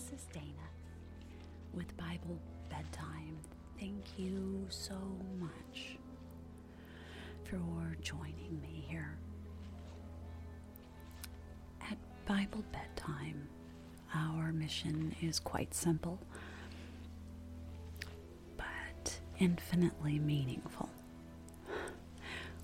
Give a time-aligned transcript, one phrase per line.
[0.00, 0.44] This is Dana
[1.74, 2.38] with Bible
[2.70, 3.36] Bedtime.
[3.78, 4.94] Thank you so
[5.38, 5.98] much
[7.44, 9.18] for joining me here.
[11.82, 13.46] At Bible Bedtime,
[14.14, 16.18] our mission is quite simple
[18.56, 20.88] but infinitely meaningful.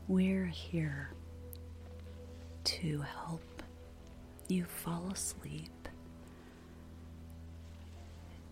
[0.09, 1.11] We're here
[2.65, 3.63] to help
[4.49, 5.69] you fall asleep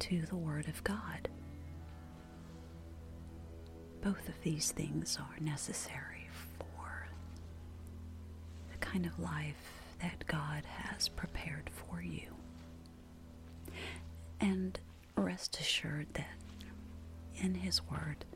[0.04, 1.30] to the Word of God.
[4.02, 7.08] Both of these things are necessary for
[8.70, 12.34] the kind of life that God has prepared for you.
[14.42, 14.78] And
[15.16, 16.36] rest assured that
[17.36, 18.26] in His Word,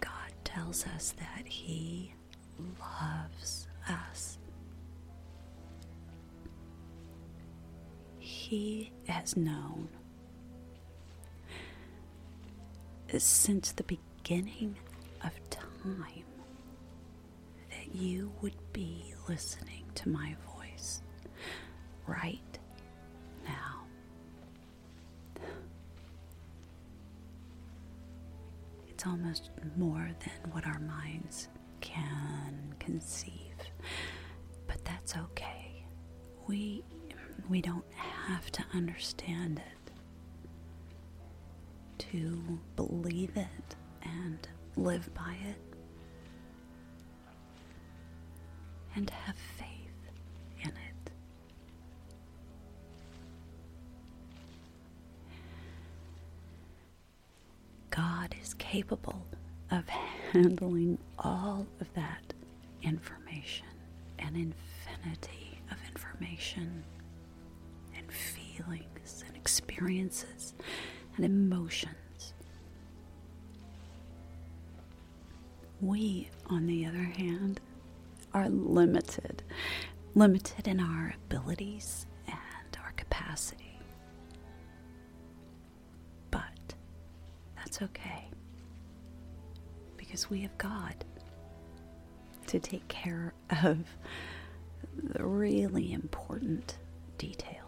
[0.00, 2.12] God tells us that He
[2.78, 4.36] loves us.
[8.18, 9.88] He has known
[13.24, 14.76] since the beginning
[15.24, 16.24] of time
[17.70, 21.02] that you would be listening to my voice
[22.06, 22.58] right
[23.44, 23.84] now.
[28.88, 31.48] It's almost more than what our minds
[31.80, 33.32] can conceive.
[34.66, 35.84] But that's okay.
[36.46, 36.82] We
[37.48, 39.75] we don't have to understand it
[41.98, 45.56] to believe it and live by it
[48.94, 49.68] and have faith
[50.62, 51.10] in it.
[57.90, 59.26] God is capable
[59.70, 62.32] of handling all of that
[62.82, 63.66] information,
[64.18, 66.84] an infinity of information
[67.96, 70.54] and feelings and experiences
[71.16, 72.32] and emotions.
[75.80, 77.60] We, on the other hand,
[78.32, 79.42] are limited,
[80.14, 83.78] limited in our abilities and our capacity.
[86.30, 86.74] But
[87.56, 88.28] that's okay
[89.96, 90.94] because we have God
[92.46, 93.78] to take care of
[95.02, 96.78] the really important
[97.18, 97.65] details.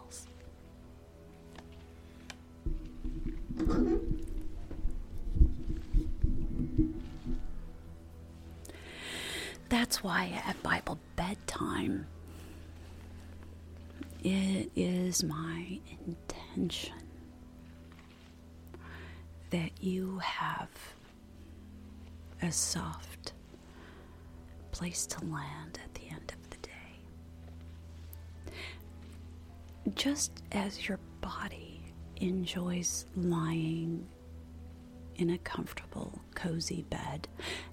[9.69, 12.07] That's why at Bible bedtime,
[14.23, 16.95] it is my intention
[19.51, 20.69] that you have
[22.41, 23.33] a soft
[24.71, 26.91] place to land at the end of the day.
[29.95, 31.78] Just as your body
[32.19, 34.07] enjoys lying
[35.15, 37.27] in a comfortable, cozy bed,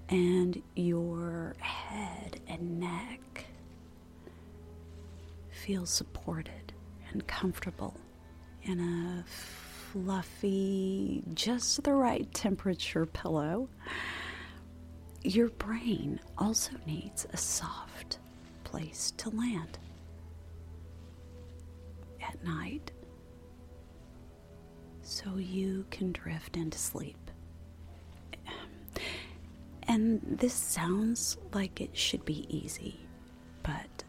[0.08, 3.46] and your head and neck
[5.50, 6.72] feel supported
[7.10, 7.94] and comfortable
[8.62, 13.68] in a fluffy, just the right temperature pillow.
[15.22, 18.18] Your brain also needs a soft
[18.64, 19.78] place to land
[22.20, 22.90] at night
[25.06, 27.16] so you can drift into sleep.
[29.88, 33.06] And this sounds like it should be easy,
[33.62, 34.02] but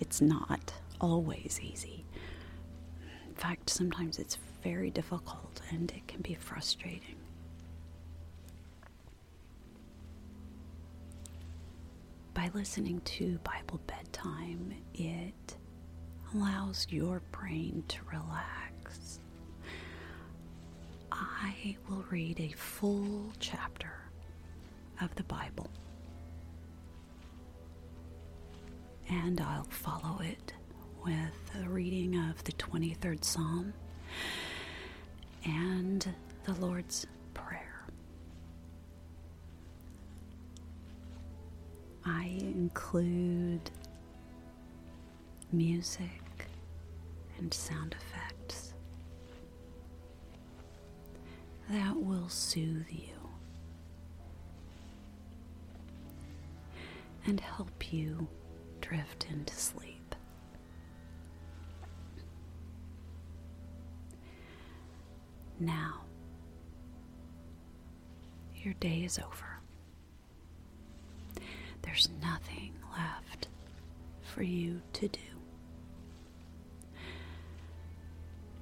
[0.00, 2.04] it's not always easy.
[3.28, 7.14] In fact, sometimes it's very difficult and it can be frustrating.
[12.34, 15.56] By listening to Bible bedtime, it
[16.34, 19.20] allows your brain to relax.
[21.46, 23.92] I will read a full chapter
[25.02, 25.68] of the Bible.
[29.10, 30.54] And I'll follow it
[31.04, 33.74] with a reading of the 23rd Psalm
[35.44, 36.08] and
[36.44, 37.84] the Lord's Prayer.
[42.06, 43.70] I include
[45.52, 46.48] music
[47.38, 48.23] and sound effects
[51.74, 53.18] that will soothe you
[57.26, 58.28] and help you
[58.80, 60.14] drift into sleep.
[65.58, 66.02] Now,
[68.62, 69.58] your day is over.
[71.82, 73.48] There's nothing left
[74.22, 75.18] for you to do.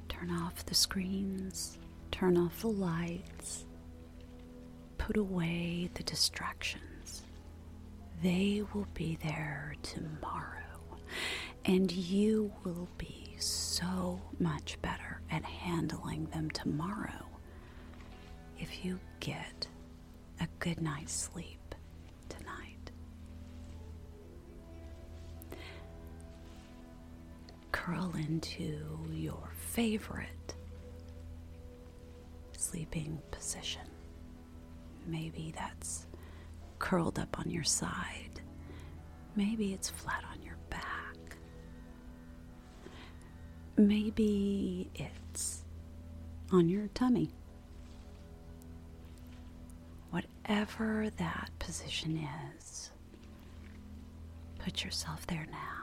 [0.09, 1.77] Turn off the screens,
[2.13, 3.65] turn off the lights,
[4.99, 7.23] put away the distractions.
[8.23, 10.99] They will be there tomorrow,
[11.65, 17.27] and you will be so much better at handling them tomorrow
[18.59, 19.67] if you get
[20.41, 21.75] a good night's sleep
[22.29, 22.93] tonight.
[27.73, 30.42] Curl into your favorite
[32.73, 33.83] sleeping position.
[35.07, 36.07] Maybe that's
[36.79, 38.41] curled up on your side.
[39.37, 41.37] Maybe it's flat on your back.
[43.77, 45.65] Maybe it's
[46.51, 47.29] on your tummy.
[50.11, 52.27] Whatever that position
[52.57, 52.91] is,
[54.59, 55.82] put yourself there now.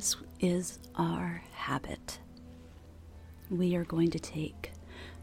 [0.00, 2.20] As is our habit,
[3.50, 4.72] we are going to take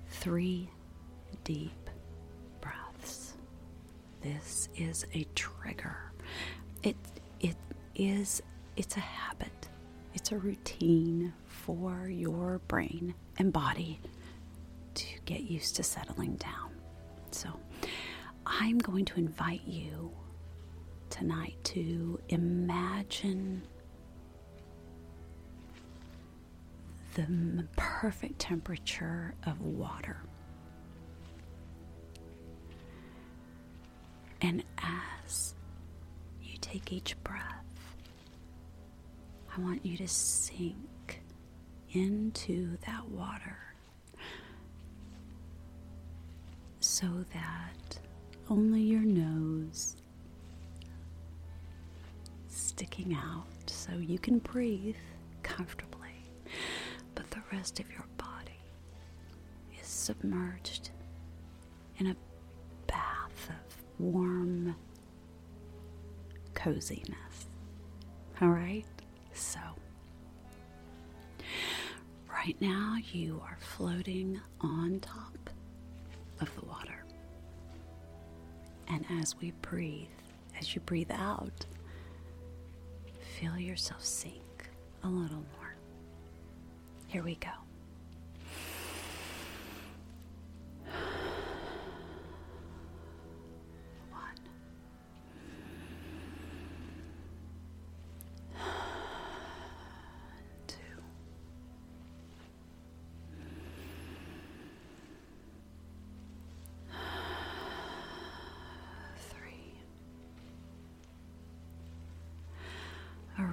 [0.07, 0.69] three
[1.43, 1.89] deep
[2.61, 3.33] breaths.
[4.21, 5.97] This is a trigger.
[6.83, 6.95] It
[7.39, 7.55] it
[7.95, 8.43] is
[8.75, 9.67] it's a habit.
[10.13, 13.99] It's a routine for your brain and body
[14.93, 16.69] to get used to settling down.
[17.31, 17.49] So,
[18.45, 20.11] I'm going to invite you
[21.09, 23.63] tonight to imagine
[27.25, 30.17] the perfect temperature of water.
[34.41, 35.55] And as
[36.43, 37.65] you take each breath,
[39.55, 41.23] I want you to sink
[41.91, 43.57] into that water
[46.79, 47.99] so that
[48.49, 49.95] only your nose
[52.47, 54.95] sticking out so you can breathe
[55.41, 55.86] comfortably
[57.51, 58.59] rest of your body
[59.79, 60.91] is submerged
[61.97, 62.15] in a
[62.87, 64.75] bath of warm
[66.53, 67.47] coziness.
[68.41, 68.85] All right?
[69.33, 69.59] So,
[72.29, 75.49] right now you are floating on top
[76.39, 77.03] of the water.
[78.89, 80.07] And as we breathe,
[80.59, 81.65] as you breathe out,
[83.39, 84.69] feel yourself sink
[85.03, 85.66] a little more.
[87.07, 87.47] Here we go.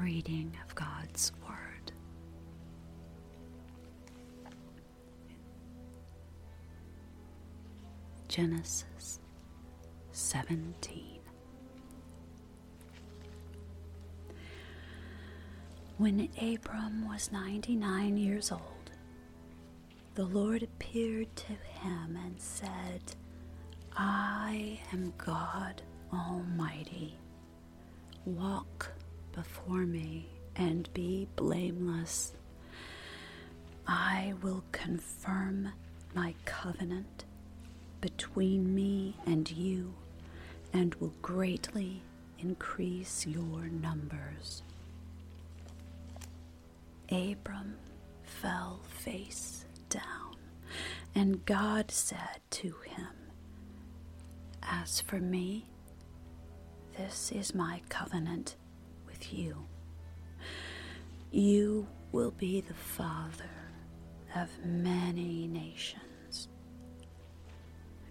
[0.03, 1.33] Reading of God's
[8.35, 9.21] Genesis
[10.11, 11.21] 17.
[15.99, 18.91] When Abram was 99 years old,
[20.17, 23.03] the Lord appeared to him and said,
[23.97, 27.17] I am God Almighty.
[28.25, 28.91] Walk
[29.33, 30.27] before me
[30.57, 32.33] and be blameless.
[33.87, 35.69] I will confirm
[36.17, 37.24] my covenant
[38.05, 39.95] between me and you
[40.75, 42.03] and will greatly
[42.39, 44.63] increase your numbers.
[47.11, 47.79] Abram
[48.23, 50.37] fell face down,
[51.15, 53.09] and God said to him,
[54.63, 55.65] As for me,
[56.99, 58.57] this is my covenant
[59.07, 59.65] with you.
[61.31, 63.49] You will be the father
[64.37, 66.14] of many nations.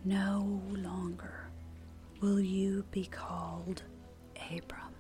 [0.06, 1.48] No longer
[2.20, 3.84] will you be called
[4.52, 4.94] Abram.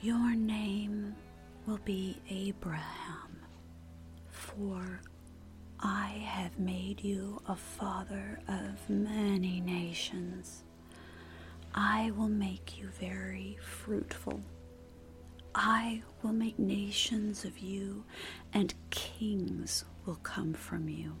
[0.00, 1.14] Your name
[1.66, 3.38] will be Abraham,
[4.30, 5.00] for
[5.80, 10.64] I have made you a father of many nations.
[11.74, 14.40] I will make you very fruitful
[15.58, 18.04] I will make nations of you,
[18.52, 21.14] and kings will come from you.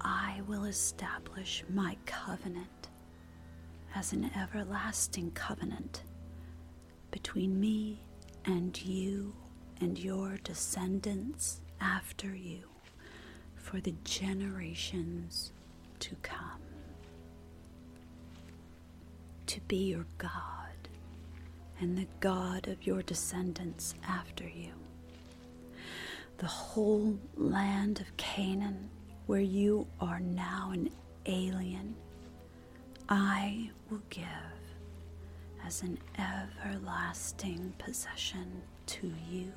[0.00, 2.88] I will establish my covenant
[3.94, 6.02] as an everlasting covenant
[7.10, 8.00] between me
[8.44, 9.34] and you
[9.80, 12.62] and your descendants after you
[13.56, 15.52] for the generations
[16.00, 16.60] to come
[19.46, 20.30] to be your God
[21.80, 24.81] and the God of your descendants after you.
[26.42, 28.90] The whole land of Canaan,
[29.26, 30.90] where you are now an
[31.24, 31.94] alien,
[33.08, 34.26] I will give
[35.64, 39.52] as an everlasting possession to you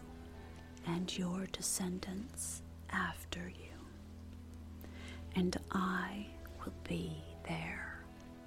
[0.85, 2.61] and your descendants
[2.91, 3.79] after you.
[5.35, 6.27] And I
[6.63, 7.97] will be their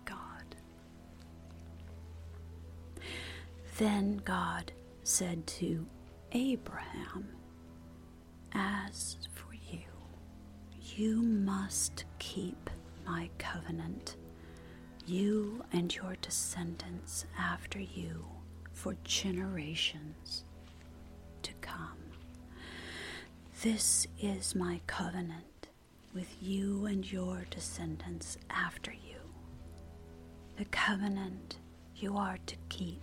[0.04, 0.54] God.
[3.78, 4.70] Then God
[5.02, 5.84] said to
[6.30, 7.26] Abraham,
[8.54, 9.80] As for you,
[10.96, 12.70] you must keep
[13.06, 14.16] my covenant,
[15.06, 18.24] you and your descendants after you,
[18.72, 20.44] for generations
[21.42, 21.98] to come.
[23.62, 25.68] This is my covenant
[26.14, 29.16] with you and your descendants after you.
[30.56, 31.58] The covenant
[31.96, 33.02] you are to keep.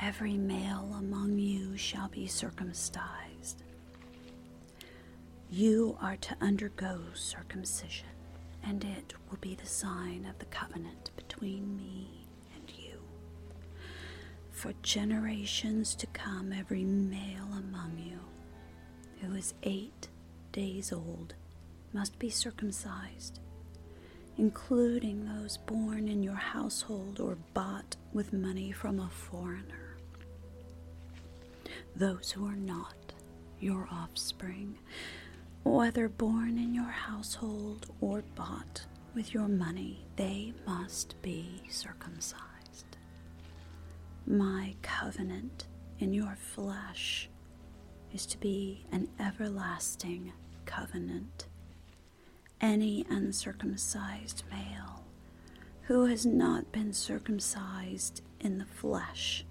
[0.00, 3.29] Every male among you shall be circumcised.
[5.52, 8.06] You are to undergo circumcision,
[8.62, 13.00] and it will be the sign of the covenant between me and you.
[14.52, 18.20] For generations to come, every male among you
[19.20, 20.06] who is eight
[20.52, 21.34] days old
[21.92, 23.40] must be circumcised,
[24.38, 29.96] including those born in your household or bought with money from a foreigner.
[31.96, 32.94] Those who are not
[33.58, 34.78] your offspring,
[35.64, 42.96] whether born in your household or bought with your money, they must be circumcised.
[44.26, 45.66] My covenant
[45.98, 47.28] in your flesh
[48.12, 50.32] is to be an everlasting
[50.66, 51.46] covenant.
[52.60, 55.04] Any uncircumcised male
[55.82, 59.44] who has not been circumcised in the flesh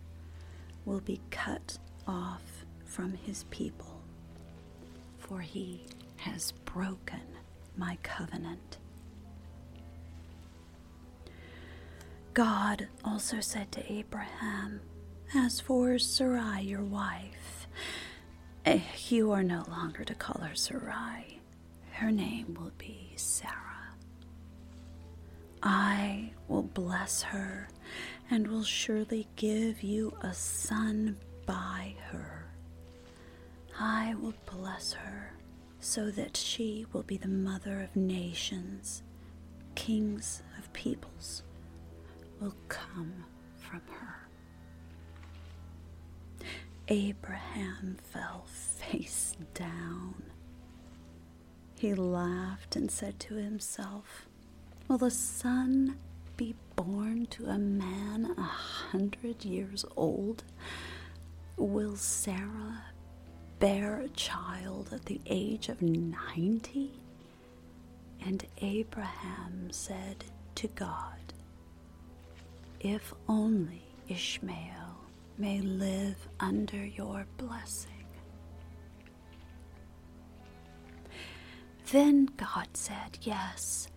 [0.85, 4.01] will be cut off from his people,
[5.17, 5.81] for he
[6.21, 7.21] has broken
[7.77, 8.77] my covenant.
[12.33, 14.81] God also said to Abraham,
[15.33, 17.67] As for Sarai, your wife,
[18.65, 21.39] eh, you are no longer to call her Sarai.
[21.91, 23.55] Her name will be Sarah.
[25.61, 27.67] I will bless her
[28.31, 32.45] and will surely give you a son by her.
[33.77, 35.33] I will bless her
[35.79, 39.03] so that she will be the mother of nations,
[39.75, 41.43] kings of peoples
[42.39, 43.23] will come
[43.57, 44.27] from her.
[46.87, 50.23] Abraham fell face down.
[51.77, 54.27] He laughed and said to himself,
[54.87, 55.97] Will the son
[56.35, 60.43] be born to a man a hundred years old?
[61.57, 62.83] Will Sarah
[63.59, 66.91] bear a child at the age of ninety?
[68.25, 70.23] And Abraham said
[70.55, 71.33] to God,
[72.79, 74.97] If only Ishmael
[75.37, 77.91] may live under your blessing.
[81.91, 83.87] Then God said, Yes,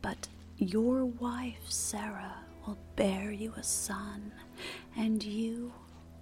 [0.00, 2.36] but your wife Sarah
[2.66, 4.32] will bear you a son,
[4.96, 5.72] and you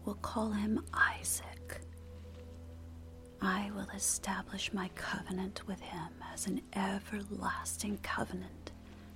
[0.04, 1.80] will call him Isaac.
[3.44, 8.72] I will establish my covenant with him as an everlasting covenant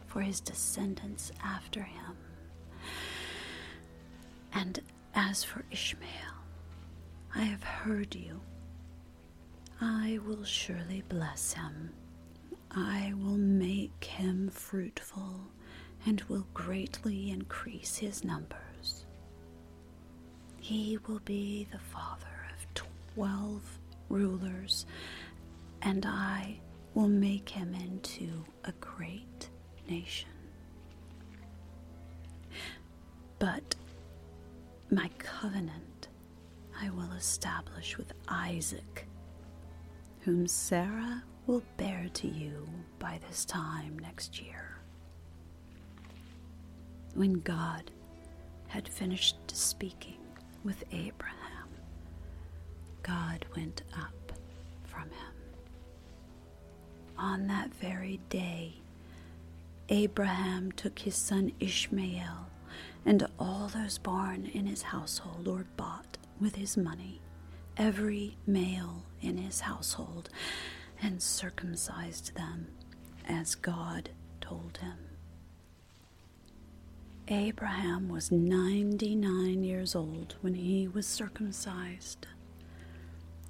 [0.06, 2.14] for his descendants after him.
[4.52, 4.80] And
[5.14, 6.10] as for Ishmael,
[7.34, 8.42] I have heard you.
[9.80, 11.94] I will surely bless him.
[12.70, 15.40] I will make him fruitful
[16.04, 19.06] and will greatly increase his numbers.
[20.60, 23.62] He will be the father of twelve
[24.08, 24.86] rulers,
[25.82, 26.60] and I
[26.94, 29.50] will make him into a great
[29.88, 30.28] nation.
[33.38, 33.74] But
[34.90, 36.08] my covenant
[36.80, 39.06] I will establish with Isaac,
[40.20, 44.78] whom Sarah will bear to you by this time next year.
[47.14, 47.90] When God
[48.68, 50.18] had finished speaking
[50.62, 51.37] with Abraham,
[53.02, 54.32] God went up
[54.84, 55.34] from him.
[57.16, 58.74] On that very day,
[59.88, 62.46] Abraham took his son Ishmael
[63.06, 67.20] and all those born in his household or bought with his money,
[67.76, 70.28] every male in his household,
[71.02, 72.68] and circumcised them
[73.26, 74.98] as God told him.
[77.28, 82.26] Abraham was 99 years old when he was circumcised,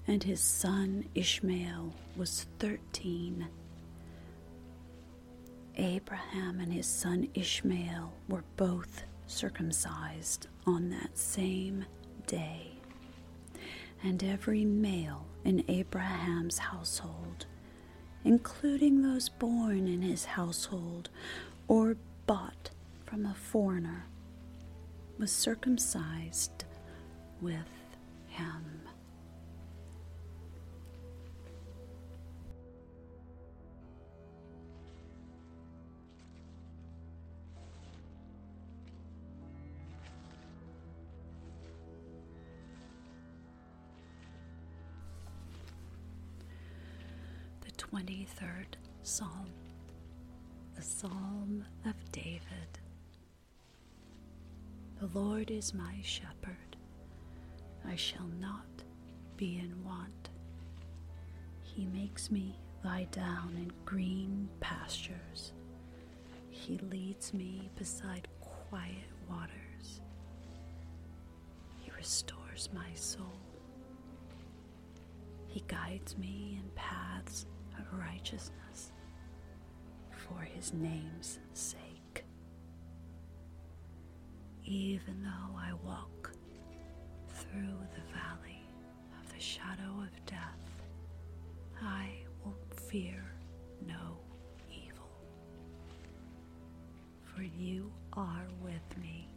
[0.08, 3.46] and his son Ishmael was 13.
[5.76, 11.84] Abraham and his son Ishmael were both circumcised on that same
[12.26, 12.72] day.
[14.02, 17.44] And every male in Abraham's household,
[18.24, 21.10] including those born in his household
[21.68, 21.96] or
[22.26, 22.70] bought
[23.04, 24.06] from a foreigner,
[25.18, 26.64] was circumcised
[27.42, 27.68] with
[28.28, 28.88] him.
[47.92, 49.47] 23rd Psalm,
[50.75, 52.42] the Psalm of David.
[55.00, 56.76] The Lord is my shepherd,
[57.87, 58.66] I shall not
[59.38, 60.28] be in want.
[61.62, 65.52] He makes me lie down in green pastures.
[66.50, 70.00] He leads me beside quiet waters.
[71.80, 73.40] He restores my soul.
[75.47, 77.47] He guides me in paths
[77.78, 78.92] of righteousness
[80.11, 82.25] for his name's sake.
[84.64, 86.30] Even though I walk
[87.28, 88.62] through the valley
[89.20, 90.82] of the shadow of death,
[91.80, 92.11] I
[92.44, 92.56] will
[92.88, 93.25] fear
[93.87, 94.18] no
[94.70, 95.08] evil.
[97.25, 99.28] For you are with me,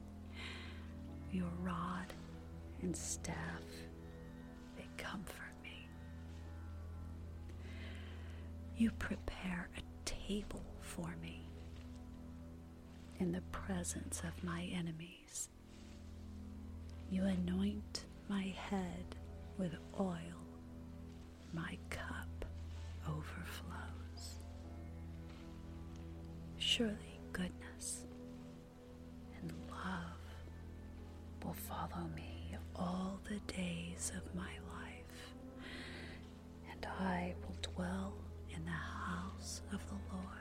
[1.32, 2.14] your rod
[2.82, 3.36] and staff,
[4.76, 5.51] they comfort
[8.82, 11.48] You prepare a table for me
[13.20, 15.50] in the presence of my enemies.
[17.12, 19.06] You anoint my head
[19.60, 20.48] with oil,
[21.54, 22.44] my cup
[23.08, 24.40] overflows.
[26.58, 28.08] Surely goodness
[29.40, 35.36] and love will follow me all the days of my life,
[36.72, 38.14] and I will dwell
[38.62, 40.41] in the house of the Lord